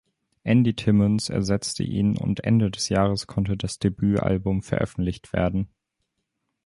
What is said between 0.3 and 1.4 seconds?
Andy Timmons